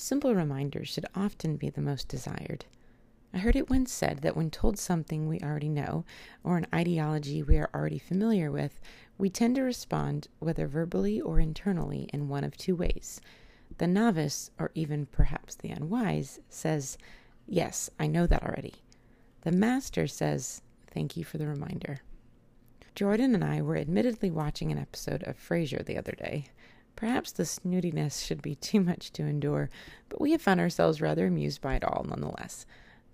Simple 0.00 0.32
reminders 0.32 0.86
should 0.86 1.06
often 1.16 1.56
be 1.56 1.70
the 1.70 1.80
most 1.80 2.06
desired. 2.06 2.66
I 3.34 3.38
heard 3.38 3.56
it 3.56 3.68
once 3.68 3.90
said 3.90 4.18
that 4.18 4.36
when 4.36 4.48
told 4.48 4.78
something 4.78 5.26
we 5.26 5.40
already 5.40 5.68
know, 5.68 6.04
or 6.44 6.56
an 6.56 6.68
ideology 6.72 7.42
we 7.42 7.56
are 7.56 7.68
already 7.74 7.98
familiar 7.98 8.52
with, 8.52 8.78
we 9.18 9.28
tend 9.28 9.56
to 9.56 9.62
respond, 9.62 10.28
whether 10.38 10.68
verbally 10.68 11.20
or 11.20 11.40
internally, 11.40 12.08
in 12.12 12.28
one 12.28 12.44
of 12.44 12.56
two 12.56 12.76
ways. 12.76 13.20
The 13.78 13.88
novice, 13.88 14.52
or 14.56 14.70
even 14.76 15.06
perhaps 15.06 15.56
the 15.56 15.70
unwise, 15.70 16.38
says, 16.48 16.96
Yes, 17.48 17.90
I 17.98 18.06
know 18.06 18.28
that 18.28 18.44
already. 18.44 18.74
The 19.40 19.50
master 19.50 20.06
says, 20.06 20.62
Thank 20.86 21.16
you 21.16 21.24
for 21.24 21.38
the 21.38 21.48
reminder. 21.48 22.02
Jordan 22.94 23.34
and 23.34 23.42
I 23.42 23.62
were 23.62 23.76
admittedly 23.76 24.30
watching 24.30 24.70
an 24.70 24.78
episode 24.78 25.24
of 25.24 25.36
Frasier 25.36 25.84
the 25.84 25.98
other 25.98 26.12
day. 26.12 26.50
Perhaps 26.98 27.30
the 27.30 27.44
snootiness 27.44 28.26
should 28.26 28.42
be 28.42 28.54
too 28.56 28.80
much 28.80 29.12
to 29.12 29.22
endure, 29.22 29.70
but 30.08 30.20
we 30.20 30.32
have 30.32 30.42
found 30.42 30.58
ourselves 30.58 31.00
rather 31.00 31.28
amused 31.28 31.60
by 31.60 31.76
it 31.76 31.84
all 31.84 32.04
nonetheless. 32.08 32.66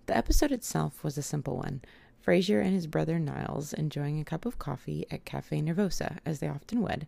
The 0.07 0.17
episode 0.17 0.53
itself 0.53 1.05
was 1.05 1.19
a 1.19 1.23
simple 1.23 1.59
one. 1.59 1.83
Frasier 2.27 2.63
and 2.65 2.73
his 2.73 2.87
brother 2.87 3.19
Niles 3.19 3.75
enjoying 3.75 4.19
a 4.19 4.25
cup 4.25 4.47
of 4.47 4.59
coffee 4.59 5.05
at 5.11 5.27
Cafe 5.27 5.61
Nervosa, 5.61 6.17
as 6.25 6.39
they 6.39 6.49
often 6.49 6.81
would, 6.81 7.07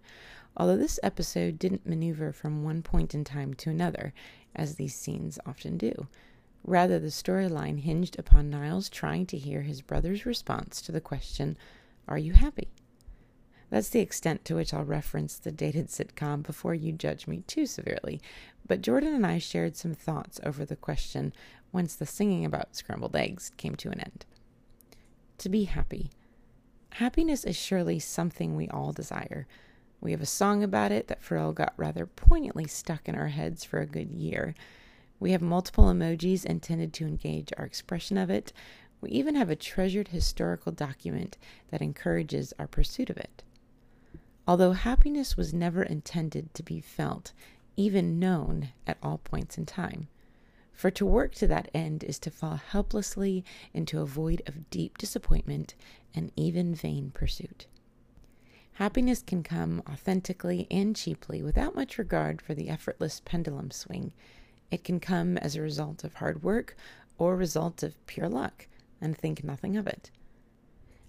although 0.55 0.77
this 0.77 1.01
episode 1.03 1.59
didn't 1.59 1.87
maneuver 1.87 2.31
from 2.31 2.63
one 2.63 2.83
point 2.83 3.15
in 3.15 3.25
time 3.25 3.55
to 3.55 3.71
another, 3.71 4.13
as 4.55 4.75
these 4.75 4.95
scenes 4.95 5.39
often 5.47 5.79
do. 5.79 6.09
Rather, 6.63 6.99
the 6.99 7.07
storyline 7.07 7.81
hinged 7.81 8.19
upon 8.19 8.51
Niles 8.51 8.91
trying 8.91 9.25
to 9.25 9.39
hear 9.39 9.63
his 9.63 9.81
brother's 9.81 10.27
response 10.27 10.83
to 10.83 10.93
the 10.93 11.01
question, 11.01 11.57
Are 12.07 12.19
you 12.19 12.35
happy? 12.35 12.69
That's 13.71 13.89
the 13.89 14.01
extent 14.01 14.45
to 14.45 14.55
which 14.55 14.73
I'll 14.73 14.85
reference 14.85 15.37
the 15.37 15.51
dated 15.51 15.89
sitcom 15.89 16.43
before 16.43 16.75
you 16.75 16.93
judge 16.93 17.27
me 17.27 17.43
too 17.47 17.67
severely. 17.67 18.21
But 18.67 18.81
Jordan 18.81 19.15
and 19.15 19.27
I 19.27 19.39
shared 19.39 19.77
some 19.77 19.95
thoughts 19.95 20.41
over 20.45 20.65
the 20.65 20.77
question 20.77 21.33
once 21.73 21.95
the 21.95 22.07
singing 22.07 22.45
about 22.45 22.77
scrambled 22.77 23.17
eggs 23.17 23.51
came 23.57 23.75
to 23.77 23.91
an 23.91 24.01
end. 24.01 24.25
To 25.39 25.49
be 25.49 25.65
happy. 25.65 26.11
Happiness 26.91 27.45
is 27.45 27.57
surely 27.57 27.99
something 27.99 28.57
we 28.57 28.69
all 28.69 28.93
desire. 28.93 29.47
We 30.01 30.13
have 30.13 30.23
a 30.23 30.27
song 30.27 30.63
about 30.63 30.93
it 30.93 31.09
that 31.09 31.23
Pharrell 31.23 31.55
got 31.55 31.75
rather 31.77 32.07
poignantly 32.07 32.67
stuck 32.67 33.09
in 33.09 33.15
our 33.15 33.29
heads 33.29 33.65
for 33.65 33.81
a 33.81 33.87
good 33.87 34.11
year. 34.11 34.55
We 35.19 35.33
have 35.33 35.43
multiple 35.43 35.85
emojis 35.85 36.45
intended 36.45 36.93
to 36.95 37.07
engage 37.07 37.53
our 37.57 37.65
expression 37.65 38.17
of 38.17 38.31
it. 38.31 38.53
We 39.01 39.11
even 39.11 39.35
have 39.35 39.51
a 39.51 39.57
treasured 39.57 40.09
historical 40.09 40.73
document 40.73 41.37
that 41.71 41.83
encourages 41.83 42.55
our 42.59 42.67
pursuit 42.67 43.11
of 43.11 43.17
it. 43.17 43.43
Although 44.47 44.73
happiness 44.73 45.37
was 45.37 45.53
never 45.53 45.83
intended 45.83 46.55
to 46.55 46.63
be 46.63 46.81
felt, 46.81 47.33
even 47.77 48.19
known 48.19 48.69
at 48.87 48.99
all 49.03 49.19
points 49.19 49.59
in 49.59 49.67
time, 49.67 50.09
for 50.73 50.91
to 50.91 51.05
work 51.05 51.35
to 51.37 51.47
that 51.49 51.71
end 51.75 52.05
is 52.05 52.19
to 52.21 52.31
fall 52.31 52.57
helplessly 52.57 53.45
into 53.75 54.01
a 54.01 54.07
void 54.07 54.43
of 54.47 54.71
deep 54.71 54.99
disappointment 54.99 55.75
and 56.15 56.31
even 56.37 56.75
vain 56.75 57.11
pursuit. 57.11 57.67
Happiness 58.75 59.23
can 59.23 59.43
come 59.43 59.83
authentically 59.89 60.67
and 60.71 60.95
cheaply 60.95 61.43
without 61.43 61.75
much 61.75 61.97
regard 61.97 62.43
for 62.43 62.55
the 62.55 62.69
effortless 62.69 63.23
pendulum 63.25 63.71
swing. 63.71 64.13
It 64.71 64.85
can 64.85 65.01
come 65.01 65.39
as 65.39 65.57
a 65.57 65.63
result 65.63 66.05
of 66.05 66.15
hard 66.15 66.43
work 66.43 66.77
or 67.19 67.37
result 67.37 67.83
of 67.83 68.07
pure 68.07 68.29
luck, 68.29 68.69
and 69.01 69.17
think 69.17 69.43
nothing 69.43 69.77
of 69.77 69.87
it. 69.87 70.11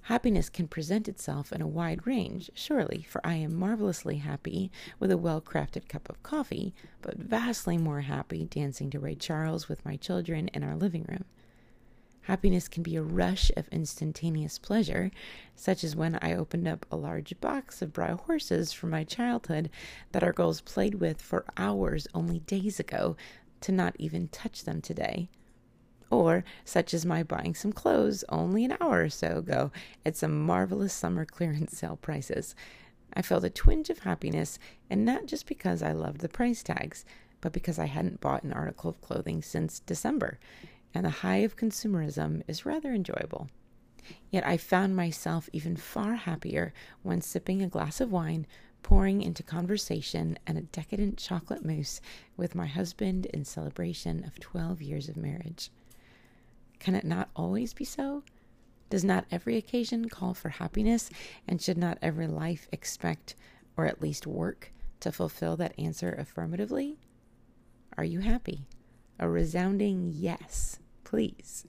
Happiness 0.07 0.47
can 0.47 0.69
present 0.69 1.09
itself 1.09 1.51
in 1.51 1.61
a 1.61 1.67
wide 1.67 2.07
range, 2.07 2.49
surely, 2.53 3.05
for 3.09 3.19
I 3.27 3.35
am 3.35 3.53
marvelously 3.53 4.19
happy 4.19 4.71
with 4.99 5.11
a 5.11 5.17
well 5.17 5.41
crafted 5.41 5.89
cup 5.89 6.09
of 6.09 6.23
coffee, 6.23 6.73
but 7.01 7.17
vastly 7.17 7.77
more 7.77 7.99
happy 7.99 8.45
dancing 8.45 8.89
to 8.91 9.01
Ray 9.01 9.15
Charles 9.15 9.67
with 9.67 9.83
my 9.83 9.97
children 9.97 10.47
in 10.53 10.63
our 10.63 10.77
living 10.77 11.03
room. 11.09 11.25
Happiness 12.21 12.69
can 12.69 12.83
be 12.83 12.95
a 12.95 13.03
rush 13.03 13.51
of 13.57 13.67
instantaneous 13.67 14.57
pleasure, 14.57 15.11
such 15.57 15.83
as 15.83 15.93
when 15.93 16.17
I 16.21 16.35
opened 16.35 16.69
up 16.69 16.85
a 16.89 16.95
large 16.95 17.37
box 17.41 17.81
of 17.81 17.91
Breyer 17.91 18.17
horses 18.17 18.71
from 18.71 18.91
my 18.91 19.03
childhood 19.03 19.69
that 20.13 20.23
our 20.23 20.31
girls 20.31 20.61
played 20.61 21.01
with 21.01 21.21
for 21.21 21.43
hours 21.57 22.07
only 22.13 22.39
days 22.39 22.79
ago, 22.79 23.17
to 23.59 23.73
not 23.73 23.93
even 23.99 24.29
touch 24.29 24.63
them 24.63 24.79
today 24.79 25.27
or 26.09 26.43
such 26.63 26.93
as 26.93 27.05
my 27.05 27.23
buying 27.23 27.53
some 27.53 27.73
clothes 27.73 28.23
only 28.29 28.65
an 28.65 28.77
hour 28.79 29.03
or 29.03 29.09
so 29.09 29.37
ago 29.37 29.71
at 30.05 30.15
some 30.15 30.45
marvelous 30.45 30.93
summer 30.93 31.25
clearance 31.25 31.77
sale 31.77 31.97
prices. 32.01 32.55
I 33.13 33.21
felt 33.21 33.43
a 33.43 33.49
twinge 33.49 33.89
of 33.89 33.99
happiness, 33.99 34.59
and 34.89 35.03
not 35.03 35.25
just 35.25 35.47
because 35.47 35.81
I 35.81 35.91
loved 35.91 36.21
the 36.21 36.29
price 36.29 36.61
tags, 36.61 37.05
but 37.41 37.53
because 37.53 37.79
I 37.79 37.85
hadn't 37.85 38.21
bought 38.21 38.43
an 38.43 38.53
article 38.53 38.89
of 38.89 39.01
clothing 39.01 39.41
since 39.41 39.79
December, 39.79 40.39
and 40.93 41.05
the 41.05 41.09
high 41.09 41.37
of 41.37 41.55
consumerism 41.55 42.43
is 42.47 42.65
rather 42.65 42.93
enjoyable. 42.93 43.49
Yet 44.29 44.45
I 44.45 44.57
found 44.57 44.95
myself 44.95 45.49
even 45.51 45.75
far 45.75 46.15
happier 46.15 46.73
when 47.03 47.21
sipping 47.21 47.61
a 47.61 47.67
glass 47.67 47.99
of 47.99 48.11
wine, 48.11 48.47
pouring 48.83 49.21
into 49.21 49.43
conversation 49.43 50.37
and 50.47 50.57
a 50.57 50.61
decadent 50.61 51.17
chocolate 51.17 51.65
mousse 51.65 51.99
with 52.37 52.55
my 52.55 52.67
husband 52.67 53.25
in 53.27 53.43
celebration 53.43 54.23
of 54.23 54.39
12 54.39 54.81
years 54.81 55.09
of 55.09 55.17
marriage. 55.17 55.71
Can 56.79 56.95
it 56.95 57.05
not 57.05 57.29
always 57.35 57.73
be 57.73 57.85
so? 57.85 58.23
Does 58.89 59.03
not 59.03 59.25
every 59.31 59.57
occasion 59.57 60.07
call 60.07 60.33
for 60.33 60.49
happiness, 60.49 61.09
and 61.47 61.61
should 61.61 61.77
not 61.77 61.97
every 62.01 62.27
life 62.27 62.67
expect, 62.71 63.35
or 63.75 63.85
at 63.85 64.01
least 64.01 64.25
work, 64.25 64.71
to 65.01 65.11
fulfill 65.11 65.57
that 65.57 65.77
answer 65.77 66.13
affirmatively? 66.13 66.97
Are 67.97 68.05
you 68.05 68.19
happy? 68.19 68.65
A 69.19 69.27
resounding 69.27 70.13
yes, 70.15 70.79
please. 71.03 71.65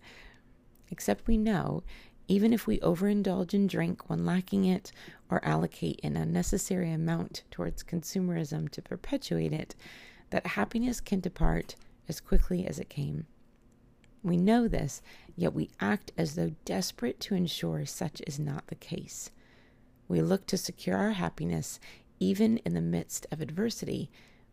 Except 0.91 1.27
we 1.27 1.37
know, 1.37 1.83
even 2.29 2.53
if 2.53 2.67
we 2.67 2.79
overindulge 2.81 3.55
in 3.55 3.67
drink 3.67 4.09
when 4.09 4.27
lacking 4.27 4.65
it, 4.65 4.93
or 5.31 5.45
allocate 5.45 5.99
an 6.05 6.17
unnecessary 6.17 6.93
amount 6.93 7.43
towards 7.51 7.83
consumerism 7.83 8.69
to 8.71 8.83
perpetuate 8.83 9.53
it, 9.53 9.75
that 10.31 10.47
happiness 10.47 11.01
can 11.01 11.21
depart 11.21 11.75
as 12.09 12.21
quickly 12.21 12.67
as 12.67 12.79
it 12.79 12.91
came. 12.91 13.27
We 14.23 14.37
know 14.37 14.69
this, 14.69 15.01
yet 15.37 15.55
we 15.55 15.71
act 15.81 16.13
as 16.19 16.35
though 16.35 16.53
desperate 16.65 17.21
to 17.21 17.35
ensure 17.35 17.87
such 17.87 18.21
is 18.27 18.39
not 18.39 18.67
the 18.67 18.75
case. 18.75 19.31
We 20.09 20.21
look 20.23 20.47
to 20.47 20.57
secure 20.57 20.97
our 20.97 21.13
happiness 21.13 21.79
even 22.21 22.59
in 22.59 22.75
the 22.75 22.81
midst 22.81 23.27
of 23.31 23.41
adversity 23.41 24.11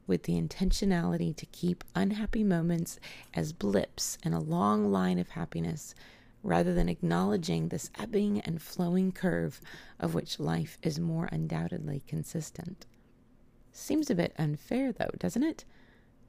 with 0.07 0.23
the 0.23 0.39
intentionality 0.39 1.35
to 1.35 1.45
keep 1.47 1.83
unhappy 1.95 2.43
moments 2.43 2.99
as 3.33 3.53
blips 3.53 4.17
in 4.23 4.33
a 4.33 4.39
long 4.39 4.91
line 4.91 5.17
of 5.17 5.29
happiness 5.29 5.95
rather 6.43 6.75
than 6.75 6.89
acknowledging 6.89 7.69
this 7.69 7.89
ebbing 7.97 8.39
and 8.41 8.61
flowing 8.61 9.11
curve 9.11 9.59
of 9.99 10.13
which 10.13 10.39
life 10.39 10.77
is 10.83 10.99
more 10.99 11.27
undoubtedly 11.31 12.03
consistent. 12.07 12.85
Seems 13.71 14.09
a 14.09 14.15
bit 14.15 14.33
unfair, 14.37 14.91
though, 14.91 15.09
doesn't 15.17 15.43
it? 15.43 15.65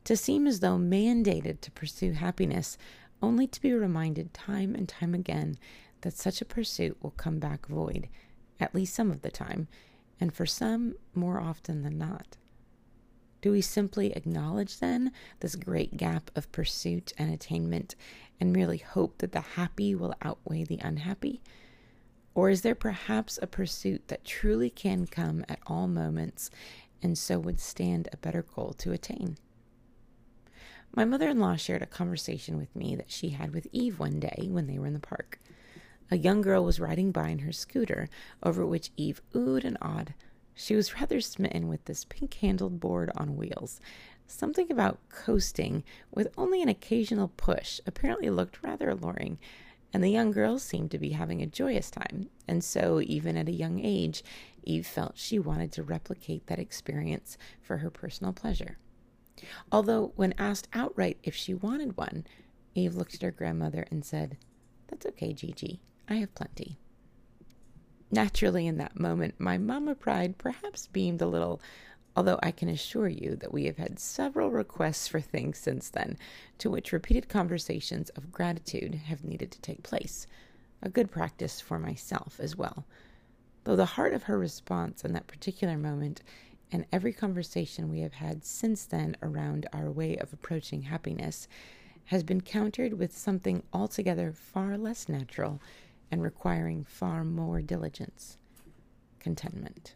To 0.05 0.17
seem 0.17 0.47
as 0.47 0.61
though 0.61 0.79
mandated 0.79 1.61
to 1.61 1.71
pursue 1.71 2.13
happiness 2.13 2.79
only 3.23 3.47
to 3.47 3.61
be 3.61 3.73
reminded 3.73 4.35
time 4.35 4.75
and 4.75 4.89
time 4.89 5.15
again 5.15 5.57
that 6.03 6.17
such 6.17 6.41
a 6.41 6.47
pursuit 6.47 6.97
will 7.03 7.11
come 7.13 7.39
back 7.39 7.67
void, 7.67 8.09
at 8.61 8.75
least 8.75 8.95
some 8.95 9.11
of 9.11 9.23
the 9.23 9.31
time, 9.31 9.69
and 10.21 10.33
for 10.33 10.47
some 10.47 10.95
more 11.15 11.41
often 11.41 11.83
than 11.83 11.99
not. 11.99 12.37
Do 13.41 13.53
we 13.53 13.61
simply 13.61 14.13
acknowledge 14.13 14.79
then 14.79 15.13
this 15.41 15.57
great 15.57 15.97
gap 15.97 16.31
of 16.35 16.51
pursuit 16.53 17.13
and 17.19 17.33
attainment 17.33 17.95
and 18.41 18.53
merely 18.53 18.79
hope 18.79 19.19
that 19.19 19.33
the 19.33 19.41
happy 19.41 19.95
will 19.95 20.15
outweigh 20.23 20.65
the 20.65 20.81
unhappy? 20.83 21.43
Or 22.35 22.51
is 22.51 22.63
there 22.63 22.75
perhaps 22.75 23.39
a 23.41 23.47
pursuit 23.47 24.09
that 24.09 24.25
truly 24.25 24.69
can 24.69 25.07
come 25.07 25.45
at 25.49 25.61
all 25.67 25.87
moments 25.87 26.51
and 27.03 27.17
so 27.17 27.39
would 27.39 27.61
stand 27.61 28.09
a 28.13 28.17
better 28.17 28.43
goal 28.43 28.75
to 28.79 28.93
attain? 28.93 29.37
My 30.95 31.05
mother 31.05 31.29
in 31.29 31.39
law 31.39 31.57
shared 31.57 31.83
a 31.83 31.87
conversation 31.87 32.57
with 32.57 32.75
me 32.75 32.97
that 32.97 33.11
she 33.11 33.31
had 33.31 33.53
with 33.53 33.67
Eve 33.73 33.99
one 33.99 34.19
day 34.19 34.49
when 34.51 34.67
they 34.67 34.79
were 34.79 34.87
in 34.87 34.95
the 34.95 34.99
park. 34.99 35.39
A 36.11 36.17
young 36.17 36.41
girl 36.41 36.65
was 36.65 36.81
riding 36.81 37.11
by 37.11 37.29
in 37.29 37.41
her 37.41 37.53
scooter, 37.53 38.09
over 38.43 38.65
which 38.65 38.93
Eve 38.97 39.21
oohed 39.35 39.65
and 39.65 39.77
awed. 39.83 40.15
She 40.55 40.75
was 40.75 40.95
rather 40.95 41.21
smitten 41.21 41.69
with 41.69 41.85
this 41.85 42.05
pink 42.05 42.35
handled 42.35 42.81
board 42.81 43.11
on 43.17 43.37
wheels. 43.37 43.81
Something 44.27 44.73
about 44.73 44.99
coasting, 45.11 45.85
with 46.11 46.33
only 46.39 46.63
an 46.63 46.69
occasional 46.69 47.29
push, 47.37 47.81
apparently 47.87 48.31
looked 48.31 48.63
rather 48.63 48.89
alluring, 48.89 49.39
and 49.93 50.03
the 50.03 50.11
young 50.11 50.31
girl 50.31 50.59
seemed 50.59 50.91
to 50.93 50.99
be 50.99 51.11
having 51.11 51.43
a 51.43 51.47
joyous 51.47 51.91
time, 51.91 52.31
and 52.49 52.65
so, 52.65 53.01
even 53.01 53.37
at 53.37 53.49
a 53.49 53.53
young 53.53 53.81
age, 53.81 54.25
Eve 54.63 54.87
felt 54.87 55.19
she 55.19 55.39
wanted 55.39 55.73
to 55.73 55.83
replicate 55.83 56.47
that 56.47 56.59
experience 56.59 57.37
for 57.61 57.79
her 57.79 57.91
personal 57.91 58.33
pleasure. 58.33 58.79
Although, 59.71 60.13
when 60.17 60.35
asked 60.39 60.69
outright 60.73 61.19
if 61.23 61.35
she 61.35 61.55
wanted 61.55 61.97
one, 61.97 62.27
Eve 62.75 62.95
looked 62.95 63.15
at 63.15 63.23
her 63.23 63.31
grandmother 63.31 63.87
and 63.91 64.05
said, 64.05 64.37
That's 64.89 65.07
okay, 65.07 65.33
Gigi. 65.33 65.81
I 66.09 66.17
have 66.17 66.35
plenty. 66.35 66.79
Naturally, 68.11 68.67
in 68.67 68.77
that 68.79 68.99
moment, 68.99 69.35
my 69.39 69.59
mama 69.59 69.95
pride 69.95 70.39
perhaps 70.39 70.87
beamed 70.87 71.21
a 71.21 71.27
little, 71.27 71.61
although 72.15 72.39
I 72.43 72.53
can 72.53 72.69
assure 72.69 73.09
you 73.09 73.35
that 73.37 73.53
we 73.53 73.65
have 73.65 73.79
had 73.79 73.99
several 73.99 74.51
requests 74.51 75.09
for 75.09 75.21
things 75.21 75.59
since 75.59 75.91
then, 75.91 76.17
to 76.59 76.71
which 76.71 76.93
repeated 76.93 77.29
conversations 77.29 78.11
of 78.11 78.31
gratitude 78.31 78.95
have 78.95 79.25
needed 79.25 79.51
to 79.53 79.61
take 79.61 79.83
place. 79.83 80.27
A 80.83 80.89
good 80.89 81.11
practice 81.11 81.61
for 81.61 81.79
myself 81.79 82.39
as 82.39 82.55
well. 82.55 82.85
Though 83.65 83.77
the 83.77 83.85
heart 83.85 84.15
of 84.15 84.25
her 84.25 84.39
response 84.39 85.05
in 85.05 85.13
that 85.15 85.27
particular 85.27 85.77
moment 85.77 86.23
and 86.73 86.87
every 86.93 87.13
conversation 87.13 87.89
we 87.89 88.01
have 88.01 88.15
had 88.15 88.45
since 88.45 88.85
then 88.85 89.17
around 89.23 89.67
our 89.73 89.91
way 89.91 90.17
of 90.17 90.33
approaching 90.33 90.83
happiness 90.83 91.49
has 92.07 92.23
been 92.23 92.41
countered 92.41 92.95
with 92.95 93.17
something 93.17 93.63
altogether 93.73 94.33
far 94.33 94.77
less 94.79 95.09
natural 95.09 95.61
and 96.11 96.23
requiring 96.23 96.85
far 96.85 97.25
more 97.25 97.61
diligence 97.61 98.39
contentment. 99.19 99.95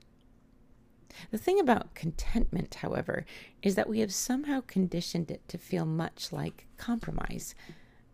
The 1.31 1.39
thing 1.39 1.61
about 1.61 1.95
contentment, 1.95 2.77
however, 2.77 3.25
is 3.63 3.75
that 3.75 3.89
we 3.89 4.01
have 4.01 4.13
somehow 4.13 4.63
conditioned 4.67 5.31
it 5.31 5.47
to 5.49 5.59
feel 5.59 5.85
much 5.85 6.33
like 6.33 6.67
compromise. 6.77 7.55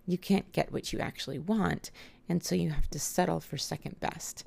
You 0.06 0.18
can't 0.18 0.52
get 0.52 0.72
what 0.72 0.92
you 0.92 0.98
actually 0.98 1.38
want, 1.38 1.90
and 2.28 2.42
so 2.42 2.54
you 2.54 2.70
have 2.70 2.90
to 2.90 2.98
settle 2.98 3.40
for 3.40 3.56
second 3.56 4.00
best. 4.00 4.44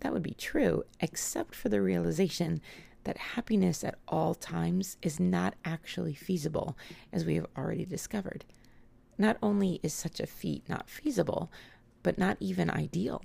That 0.00 0.12
would 0.12 0.22
be 0.22 0.34
true, 0.34 0.84
except 1.00 1.54
for 1.54 1.68
the 1.68 1.80
realization 1.80 2.60
that 3.04 3.18
happiness 3.18 3.82
at 3.84 3.98
all 4.08 4.34
times 4.34 4.96
is 5.02 5.18
not 5.20 5.54
actually 5.64 6.14
feasible, 6.14 6.76
as 7.12 7.24
we 7.24 7.36
have 7.36 7.46
already 7.56 7.84
discovered. 7.84 8.44
Not 9.18 9.36
only 9.42 9.80
is 9.82 9.92
such 9.92 10.20
a 10.20 10.26
feat 10.26 10.68
not 10.68 10.88
feasible, 10.88 11.50
but 12.02 12.18
not 12.18 12.36
even 12.40 12.70
ideal. 12.70 13.22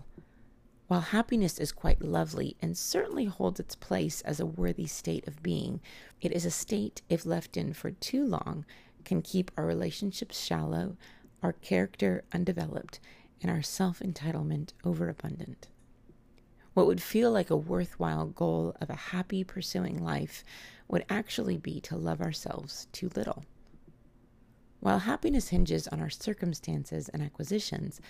While 0.88 1.02
happiness 1.02 1.58
is 1.58 1.72
quite 1.72 2.04
lovely 2.04 2.56
and 2.62 2.78
certainly 2.78 3.26
holds 3.26 3.60
its 3.60 3.76
place 3.76 4.22
as 4.22 4.40
a 4.40 4.46
worthy 4.46 4.86
state 4.86 5.28
of 5.28 5.42
being, 5.42 5.82
it 6.22 6.32
is 6.32 6.46
a 6.46 6.52
state, 6.52 7.02
if 7.10 7.26
left 7.26 7.58
in 7.58 7.74
for 7.74 7.92
too 7.92 8.24
long, 8.24 8.66
can 9.04 9.22
keep 9.22 9.52
our 9.58 9.66
relationships 9.66 10.40
shallow, 10.40 10.98
our 11.42 11.54
character 11.54 12.24
undeveloped, 12.32 13.00
and 13.42 13.50
our 13.50 13.62
self 13.62 14.00
entitlement 14.00 14.74
overabundant. 14.84 15.70
What 16.76 16.88
would 16.88 17.02
feel 17.02 17.32
like 17.32 17.50
a 17.50 17.56
worthwhile 17.56 18.26
goal 18.26 18.76
of 18.82 18.90
a 18.90 18.96
happy 18.96 19.46
pursuing 19.46 20.04
life 20.04 20.44
would 20.90 21.06
actually 21.10 21.58
be 21.58 21.80
to 21.80 21.96
love 21.96 22.20
ourselves 22.20 22.90
too 22.92 23.10
little. 23.16 23.46
While 24.82 25.00
happiness 25.00 25.48
hinges 25.48 25.88
on 25.88 26.02
our 26.02 26.10
circumstances 26.10 27.08
and 27.08 27.24
acquisitions, 27.24 28.02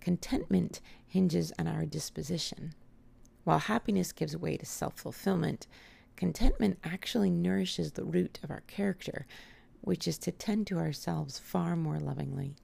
contentment 0.00 0.82
hinges 1.06 1.50
on 1.58 1.66
our 1.66 1.86
disposition. 1.86 2.74
While 3.44 3.58
happiness 3.58 4.12
gives 4.12 4.36
way 4.36 4.58
to 4.58 4.66
self 4.66 4.98
fulfillment, 4.98 5.66
contentment 6.16 6.78
actually 6.84 7.30
nourishes 7.30 7.92
the 7.92 8.04
root 8.04 8.38
of 8.44 8.50
our 8.50 8.64
character, 8.66 9.26
which 9.80 10.06
is 10.06 10.18
to 10.18 10.30
tend 10.30 10.66
to 10.66 10.78
ourselves 10.78 11.38
far 11.38 11.74
more 11.74 11.98
lovingly. 11.98 12.54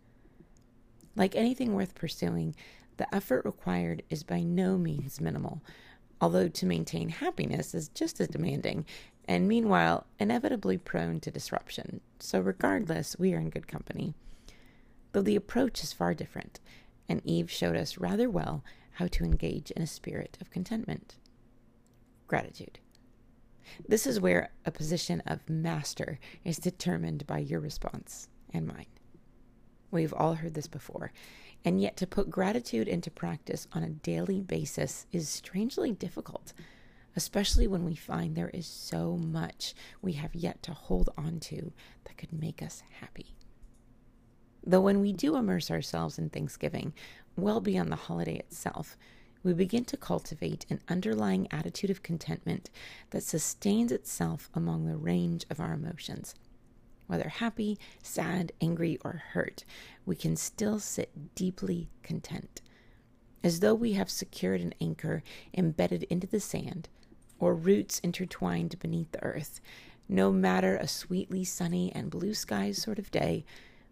Like 1.17 1.35
anything 1.35 1.73
worth 1.73 1.95
pursuing, 1.95 2.55
the 2.97 3.13
effort 3.15 3.45
required 3.45 4.03
is 4.11 4.23
by 4.23 4.43
no 4.43 4.79
means 4.79 5.21
minimal, 5.21 5.63
although 6.21 6.49
to 6.49 6.67
maintain 6.67 7.09
happiness 7.09 7.75
is 7.75 7.89
just 7.89 8.21
as 8.21 8.29
demanding, 8.29 8.87
and 9.29 9.49
meanwhile, 9.49 10.07
inevitably 10.19 10.79
prone 10.79 11.21
to 11.21 11.31
disruption. 11.31 12.01
So, 12.21 12.41
regardless, 12.41 13.17
we 13.19 13.35
are 13.35 13.41
in 13.41 13.51
good 13.51 13.69
company. 13.69 14.15
Though 15.13 15.23
the 15.23 15.37
approach 15.37 15.83
is 15.83 15.93
far 15.93 16.15
different, 16.15 16.61
and 17.09 17.21
Eve 17.25 17.51
showed 17.51 17.77
us 17.77 17.99
rather 17.99 18.31
well 18.31 18.65
how 18.93 19.07
to 19.09 19.25
engage 19.25 19.71
in 19.73 19.83
a 19.83 19.87
spirit 19.87 20.39
of 20.41 20.51
contentment. 20.51 21.17
Gratitude. 22.27 22.79
This 23.89 24.07
is 24.07 24.21
where 24.21 24.51
a 24.65 24.71
position 24.71 25.23
of 25.27 25.49
master 25.51 26.19
is 26.45 26.57
determined 26.57 27.27
by 27.27 27.39
your 27.39 27.61
response 27.61 28.29
and 28.53 28.67
mine. 28.67 28.87
We've 29.91 30.15
all 30.15 30.35
heard 30.35 30.55
this 30.55 30.67
before, 30.67 31.13
and 31.65 31.81
yet, 31.81 31.97
to 31.97 32.07
put 32.07 32.31
gratitude 32.31 32.89
into 32.89 33.11
practice 33.11 33.67
on 33.73 33.83
a 33.83 33.89
daily 33.89 34.41
basis 34.41 35.07
is 35.13 35.29
strangely 35.29 35.93
difficult, 35.93 36.53
especially 37.17 37.67
when 37.67 37.85
we 37.85 37.95
find 37.97 38.37
there 38.37 38.51
is 38.51 38.67
so 38.67 39.17
much 39.17 39.75
we 40.01 40.13
have 40.13 40.35
yet 40.35 40.63
to 40.63 40.73
hold 40.73 41.11
on 41.17 41.41
to 41.41 41.73
that 42.05 42.17
could 42.17 42.33
make 42.33 42.63
us 42.63 42.83
happy. 43.01 43.35
Though, 44.65 44.81
when 44.81 45.01
we 45.01 45.13
do 45.13 45.37
immerse 45.37 45.71
ourselves 45.71 46.19
in 46.19 46.31
Thanksgiving, 46.31 46.93
well 47.37 47.61
beyond 47.61 47.91
the 47.91 47.97
holiday 47.97 48.37
itself, 48.37 48.97
we 49.43 49.53
begin 49.53 49.85
to 49.85 49.97
cultivate 49.97 50.67
an 50.71 50.81
underlying 50.89 51.47
attitude 51.53 51.91
of 51.91 52.03
contentment 52.03 52.69
that 53.11 53.23
sustains 53.23 53.93
itself 53.93 54.51
among 54.55 54.87
the 54.87 54.97
range 54.97 55.47
of 55.51 55.61
our 55.61 55.73
emotions 55.73 56.35
whether 57.07 57.29
happy, 57.29 57.79
sad, 58.03 58.53
angry, 58.61 58.99
or 59.05 59.23
hurt, 59.33 59.65
we 60.05 60.17
can 60.17 60.37
still 60.37 60.79
sit 60.79 61.35
deeply 61.35 61.89
content, 62.03 62.61
as 63.43 63.61
though 63.61 63.75
we 63.75 63.93
have 63.93 64.11
secured 64.11 64.61
an 64.61 64.75
anchor 64.81 65.23
embedded 65.55 66.03
into 66.05 66.27
the 66.27 66.41
sand 66.41 66.89
or 67.39 67.55
roots 67.55 67.99
intertwined 68.01 68.79
beneath 68.79 69.13
the 69.13 69.23
earth, 69.23 69.61
no 70.09 70.33
matter 70.33 70.77
a 70.77 70.89
sweetly 70.89 71.45
sunny 71.45 71.93
and 71.95 72.11
blue 72.11 72.35
skies 72.35 72.81
sort 72.81 72.99
of 72.99 73.11
day 73.11 73.45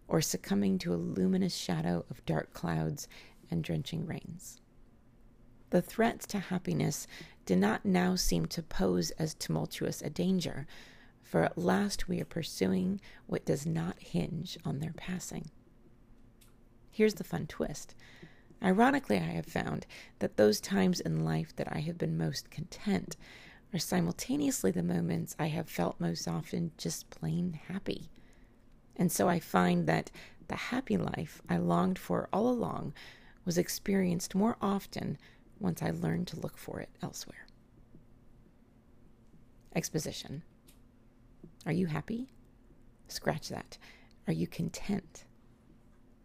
or 0.07 0.21
succumbing 0.21 0.77
to 0.79 0.93
a 0.93 0.95
luminous 0.95 1.55
shadow 1.55 2.05
of 2.09 2.25
dark 2.25 2.53
clouds 2.53 3.07
and 3.49 3.63
drenching 3.63 4.05
rains. 4.05 4.59
The 5.71 5.81
threats 5.81 6.25
to 6.27 6.39
happiness 6.39 7.07
did 7.45 7.57
not 7.57 7.85
now 7.85 8.15
seem 8.15 8.45
to 8.47 8.63
pose 8.63 9.11
as 9.11 9.33
tumultuous 9.33 10.01
a 10.01 10.09
danger 10.09 10.67
for 11.35 11.43
at 11.43 11.57
last 11.57 12.07
we 12.07 12.21
are 12.21 12.23
pursuing 12.25 13.01
what 13.27 13.43
does 13.43 13.65
not 13.65 13.99
hinge 13.99 14.57
on 14.63 14.79
their 14.79 14.93
passing. 14.93 15.51
Here's 16.89 17.15
the 17.15 17.25
fun 17.25 17.45
twist. 17.45 17.93
Ironically, 18.63 19.17
I 19.17 19.33
have 19.33 19.45
found 19.45 19.85
that 20.19 20.37
those 20.37 20.61
times 20.61 21.01
in 21.01 21.25
life 21.25 21.53
that 21.57 21.67
I 21.69 21.79
have 21.79 21.97
been 21.97 22.17
most 22.17 22.49
content 22.49 23.17
are 23.73 23.79
simultaneously 23.79 24.71
the 24.71 24.81
moments 24.81 25.35
I 25.37 25.47
have 25.47 25.67
felt 25.67 25.99
most 25.99 26.25
often 26.25 26.71
just 26.77 27.09
plain 27.09 27.59
happy. 27.67 28.09
And 28.95 29.11
so 29.11 29.27
I 29.27 29.41
find 29.41 29.87
that 29.87 30.11
the 30.47 30.55
happy 30.55 30.95
life 30.95 31.41
I 31.49 31.57
longed 31.57 31.99
for 31.99 32.29
all 32.31 32.47
along 32.47 32.93
was 33.43 33.57
experienced 33.57 34.35
more 34.35 34.55
often 34.61 35.17
once 35.59 35.81
I 35.81 35.89
learned 35.89 36.27
to 36.27 36.39
look 36.39 36.57
for 36.57 36.79
it 36.79 36.91
elsewhere. 37.03 37.45
Exposition. 39.75 40.43
Are 41.65 41.73
you 41.73 41.87
happy? 41.87 42.29
Scratch 43.07 43.49
that. 43.49 43.77
Are 44.27 44.33
you 44.33 44.47
content? 44.47 45.25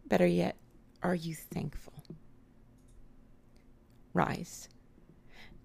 Better 0.05 0.27
yet, 0.27 0.57
are 1.01 1.15
you 1.15 1.33
thankful? 1.33 2.03
Rise. 4.13 4.67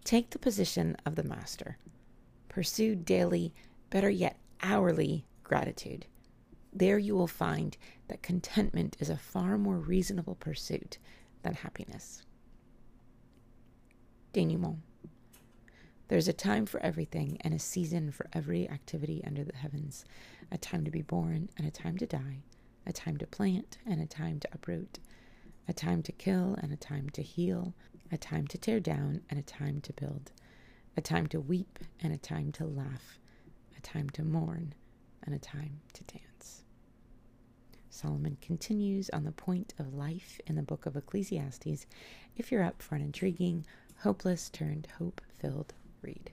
Take 0.05 0.31
the 0.31 0.39
position 0.39 0.97
of 1.05 1.17
the 1.17 1.25
master. 1.25 1.79
Pursue 2.49 2.95
daily, 2.95 3.53
better 3.91 4.09
yet, 4.09 4.39
hourly 4.63 5.27
gratitude. 5.43 6.07
There 6.73 6.99
you 6.99 7.17
will 7.17 7.27
find 7.27 7.77
that 8.09 8.23
contentment 8.23 8.97
is 9.01 9.11
a 9.11 9.17
far 9.17 9.59
more 9.59 9.79
reasonable 9.79 10.37
pursuit 10.37 10.99
than 11.43 11.55
happiness. 11.55 12.23
Denouement. 14.33 14.79
There's 16.09 16.29
a 16.29 16.33
time 16.33 16.67
for 16.67 16.81
everything 16.85 17.39
and 17.41 17.53
a 17.53 17.59
season 17.59 18.13
for 18.13 18.29
every 18.33 18.71
activity 18.71 19.25
under 19.27 19.43
the 19.43 19.57
heavens 19.57 20.05
a 20.53 20.57
time 20.57 20.85
to 20.85 20.91
be 20.93 21.03
born 21.03 21.49
and 21.57 21.67
a 21.67 21.71
time 21.73 21.99
to 21.99 22.07
die, 22.07 22.45
a 22.87 22.93
time 22.93 23.17
to 23.17 23.27
plant 23.27 23.79
and 23.85 24.01
a 24.01 24.07
time 24.07 24.39
to 24.39 24.49
uproot, 24.53 25.01
a 25.67 25.73
time 25.73 26.05
to 26.05 26.13
kill 26.13 26.57
and 26.63 26.73
a 26.73 26.77
time 26.77 27.11
to 27.11 27.23
heal, 27.23 27.75
a 28.13 28.17
time 28.17 28.47
to 28.47 28.57
tear 28.57 28.79
down 28.79 29.23
and 29.29 29.41
a 29.41 29.43
time 29.43 29.81
to 29.81 29.93
build, 29.95 30.31
a 30.97 31.01
time 31.01 31.27
to 31.27 31.41
weep 31.41 31.81
and 31.99 32.13
a 32.13 32.19
time 32.19 32.53
to 32.53 32.65
laugh, 32.65 33.19
a 33.77 33.81
time 33.81 34.09
to 34.11 34.23
mourn 34.23 34.75
and 35.25 35.35
a 35.35 35.41
time 35.41 35.81
to 35.93 36.05
dance. 36.05 36.63
Solomon 37.91 38.37
continues 38.41 39.11
on 39.11 39.25
the 39.25 39.33
point 39.33 39.75
of 39.77 39.93
life 39.93 40.41
in 40.47 40.55
the 40.55 40.63
book 40.63 40.87
of 40.87 40.95
Ecclesiastes 40.95 41.85
if 42.37 42.53
you're 42.53 42.63
up 42.63 42.81
for 42.81 42.95
an 42.95 43.03
intriguing, 43.03 43.67
hopeless 43.97 44.49
turned 44.49 44.87
hope 44.99 45.21
filled 45.37 45.75
read. 46.03 46.31